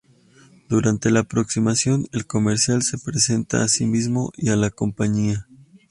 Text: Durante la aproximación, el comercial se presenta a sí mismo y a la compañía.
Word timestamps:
Durante 0.67 1.11
la 1.11 1.19
aproximación, 1.19 2.07
el 2.11 2.25
comercial 2.25 2.81
se 2.81 2.97
presenta 2.97 3.61
a 3.61 3.67
sí 3.67 3.85
mismo 3.85 4.31
y 4.35 4.49
a 4.49 4.55
la 4.55 4.71
compañía. 4.71 5.47